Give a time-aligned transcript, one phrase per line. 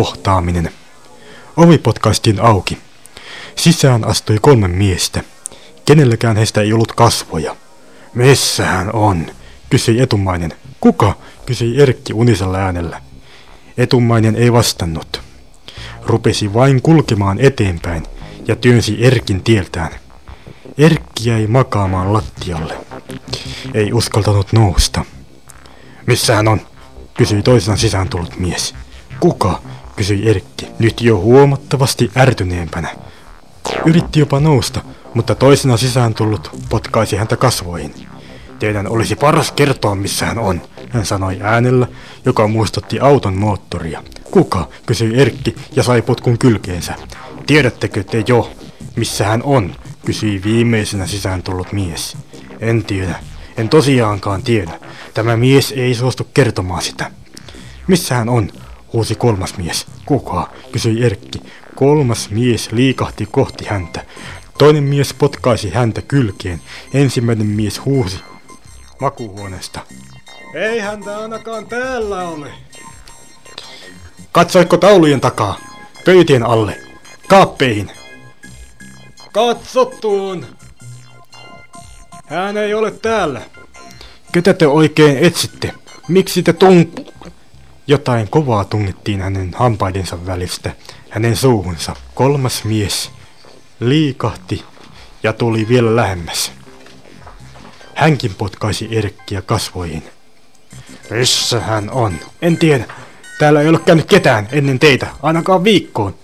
[0.00, 0.72] kohtaaminen.
[1.56, 2.78] Ovi potkaistiin auki.
[3.56, 5.22] Sisään astui kolme miestä.
[5.84, 7.56] Kenelläkään heistä ei ollut kasvoja.
[8.14, 9.26] Missä hän on?
[9.70, 10.52] kysyi etumainen.
[10.80, 11.16] Kuka?
[11.46, 13.02] kysyi Erkki unisella äänellä.
[13.78, 15.20] Etumainen ei vastannut.
[16.06, 18.06] Rupesi vain kulkemaan eteenpäin
[18.48, 19.92] ja työnsi Erkin tieltään.
[20.78, 22.74] Erkki jäi makaamaan lattialle.
[23.74, 25.04] Ei uskaltanut nousta.
[26.06, 26.60] Missä hän on?
[27.14, 28.74] kysyi toisena sisään tullut mies.
[29.20, 29.62] Kuka?
[30.00, 32.88] Kysyi Erkki, nyt jo huomattavasti ärtyneempänä.
[33.86, 34.80] Yritti jopa nousta,
[35.14, 37.94] mutta toisena sisään tullut potkaisi häntä kasvoihin.
[38.58, 41.86] Teidän olisi paras kertoa, missä hän on, hän sanoi äänellä,
[42.24, 44.02] joka muistutti auton moottoria.
[44.30, 44.68] Kuka?
[44.86, 46.94] kysyi Erkki ja sai potkun kylkeensä.
[47.46, 48.50] Tiedättekö te jo,
[48.96, 49.74] missä hän on?
[50.06, 52.16] kysyi viimeisenä sisään tullut mies.
[52.60, 53.14] En tiedä.
[53.56, 54.72] En tosiaankaan tiedä.
[55.14, 57.10] Tämä mies ei suostu kertomaan sitä.
[57.86, 58.50] Missä hän on?
[58.92, 59.86] Huusi kolmas mies.
[60.06, 60.50] Kuka?
[60.72, 61.40] kysyi Erkki.
[61.74, 64.04] Kolmas mies liikahti kohti häntä.
[64.58, 66.62] Toinen mies potkaisi häntä kylkeen.
[66.94, 68.20] Ensimmäinen mies huusi
[69.00, 69.80] makuuhuoneesta.
[70.54, 72.50] Ei häntä ainakaan täällä ole.
[74.32, 75.58] Katsoitko taulujen takaa?
[76.04, 76.80] Pöytien alle.
[77.28, 77.90] Kaappeihin.
[79.32, 80.46] Katsottuun.
[82.26, 83.42] Hän ei ole täällä.
[84.32, 85.74] Ketä te oikein etsitte?
[86.08, 87.09] Miksi te tung...
[87.90, 90.72] Jotain kovaa tungittiin hänen hampaidensa välistä,
[91.08, 91.96] hänen suuhunsa.
[92.14, 93.10] Kolmas mies
[93.80, 94.64] liikahti
[95.22, 96.52] ja tuli vielä lähemmäs.
[97.94, 100.02] Hänkin potkaisi Erkkiä kasvoihin.
[101.10, 102.14] Missä hän on?
[102.42, 102.84] En tiedä.
[103.38, 106.14] Täällä ei ole käynyt ketään ennen teitä, ainakaan viikkoon.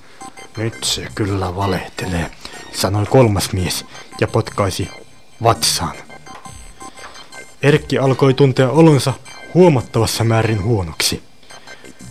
[0.56, 2.31] Nyt se kyllä valehtelee,
[2.72, 3.84] sanoi kolmas mies
[4.20, 4.89] ja potkaisi
[5.42, 5.97] vatsaan.
[7.62, 9.12] Erkki alkoi tuntea olonsa
[9.55, 11.22] huomattavassa määrin huonoksi.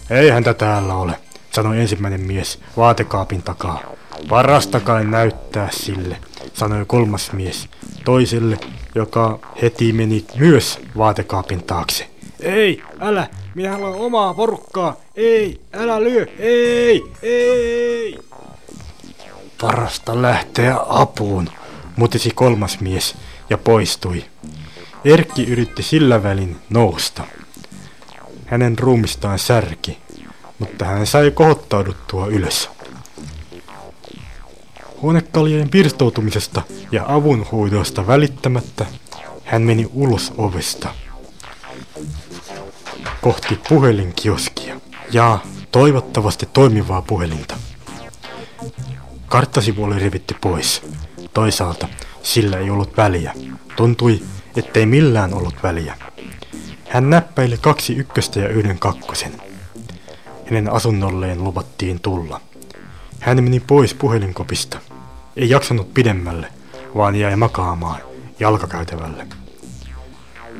[0.09, 1.19] Ei häntä täällä ole,
[1.51, 3.79] sanoi ensimmäinen mies vaatekaapin takaa.
[4.29, 6.17] Parasta kai näyttää sille,
[6.53, 7.69] sanoi kolmas mies
[8.05, 8.57] toiselle,
[8.95, 12.07] joka heti meni myös vaatekaapin taakse.
[12.39, 14.95] Ei, älä, minä haluan omaa porukkaa.
[15.15, 18.19] Ei, älä lyö, ei, ei.
[19.61, 21.49] Parasta lähteä apuun,
[21.95, 23.15] mutisi kolmas mies
[23.49, 24.23] ja poistui.
[25.05, 27.23] Erkki yritti sillä välin nousta.
[28.45, 29.97] Hänen ruumistaan särki,
[30.59, 32.69] mutta hän sai kohottauduttua ylös.
[35.01, 36.61] Huonekaljen pirstoutumisesta
[36.91, 38.85] ja avunhuudosta välittämättä
[39.45, 40.89] hän meni ulos ovesta
[43.25, 44.79] kohti puhelinkioskia
[45.11, 45.39] ja
[45.71, 47.55] toivottavasti toimivaa puhelinta.
[49.27, 50.81] Karttasivu oli revitty pois.
[51.33, 51.87] Toisaalta
[52.23, 53.33] sillä ei ollut väliä.
[53.75, 54.21] Tuntui,
[54.55, 55.97] ettei millään ollut väliä.
[56.95, 59.41] Hän näppäili kaksi ykköstä ja yhden kakkosen.
[60.45, 62.41] Hänen asunnolleen luvattiin tulla.
[63.19, 64.79] Hän meni pois puhelinkopista.
[65.35, 66.47] Ei jaksanut pidemmälle,
[66.95, 68.01] vaan jäi makaamaan
[68.39, 69.27] jalkakäytävälle.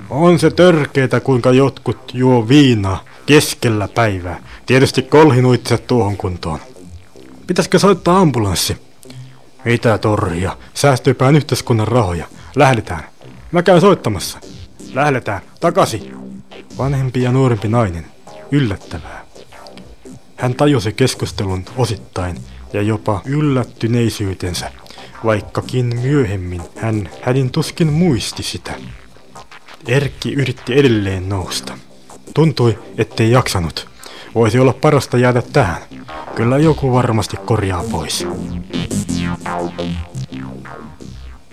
[0.09, 4.44] On se törkeetä, kuinka jotkut juo viinaa keskellä päivää.
[4.66, 6.59] Tietysti kolhinuitse tuohon kuntoon.
[7.47, 8.78] Pitäisikö soittaa ambulanssi?
[9.66, 10.57] Mitä torria?
[10.74, 12.28] Säästyypään yhteiskunnan rahoja.
[12.56, 13.03] Lähdetään.
[13.51, 14.40] Mä käyn soittamassa.
[14.95, 15.41] Lähdetään.
[15.59, 16.17] Takaisin.
[16.78, 18.06] Vanhempi ja nuorempi nainen.
[18.51, 19.25] Yllättävää.
[20.35, 22.38] Hän tajusi keskustelun osittain
[22.73, 24.72] ja jopa yllättyneisyytensä,
[25.25, 28.73] vaikkakin myöhemmin hän hädin tuskin muisti sitä.
[29.88, 31.77] Erkki yritti edelleen nousta.
[32.33, 33.88] Tuntui, ettei jaksanut.
[34.35, 35.81] Voisi olla parasta jäädä tähän.
[36.35, 38.27] Kyllä joku varmasti korjaa pois.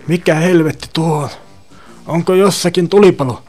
[0.09, 1.29] Mikä helvetti tuo on?
[2.07, 3.43] Onko jossakin tulipalo?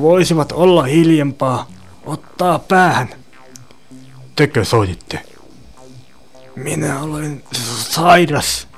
[0.00, 1.66] Voisivat olla hiljempaa.
[2.04, 3.08] Ottaa päähän.
[4.36, 5.22] Tekö soititte?
[6.56, 7.42] Minä olen
[7.90, 8.68] sairas.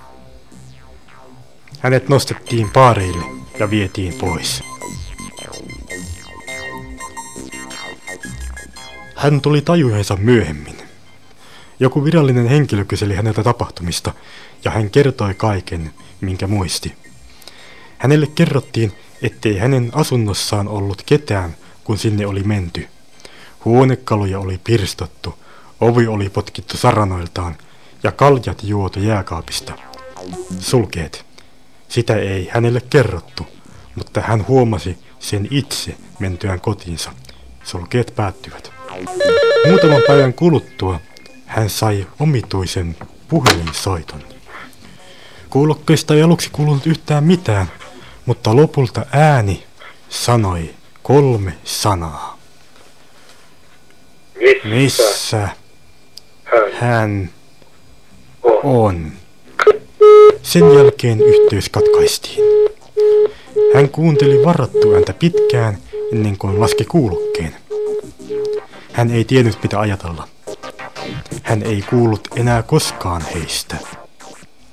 [1.78, 3.25] Hänet nostettiin paareille
[3.58, 4.62] ja vietiin pois.
[9.16, 10.76] Hän tuli tajujensa myöhemmin.
[11.81, 14.12] Joku virallinen henkilö kyseli häneltä tapahtumista,
[14.64, 17.07] ja hän kertoi kaiken, minkä muisti.
[17.99, 18.93] Hänelle kerrottiin,
[19.23, 22.89] ettei hänen asunnossaan ollut ketään, kun sinne oli menty.
[23.65, 25.35] Huonekaluja oli pirstottu,
[25.81, 27.56] ovi oli potkittu saranoiltaan
[28.03, 29.73] ja kaljat juotu jääkaapista.
[30.61, 31.25] Sulkeet.
[31.89, 33.47] Sitä ei hänelle kerrottu,
[33.95, 37.12] mutta hän huomasi sen itse mentyään kotiinsa.
[37.65, 38.73] Sulkeet päättyvät.
[39.69, 41.00] Muutaman päivän kuluttua
[41.47, 42.97] hän sai omituisen
[43.29, 44.21] puhelinsoiton.
[45.50, 47.67] Kuulokkeista ei aluksi kuulunut yhtään mitään,
[48.28, 49.64] mutta lopulta ääni
[50.08, 50.70] sanoi
[51.02, 52.38] kolme sanaa.
[54.40, 55.48] Missä, Missä
[56.44, 57.30] hän hän
[58.42, 58.60] on?
[58.62, 59.12] on?
[60.42, 62.44] Sen jälkeen yhteys katkaistiin.
[63.75, 65.78] Hän kuunteli varattu ääntä pitkään
[66.12, 67.56] ennen kuin laski kuulokkeen.
[68.92, 70.28] Hän ei tiennyt mitä ajatella.
[71.42, 73.76] Hän ei kuullut enää koskaan heistä.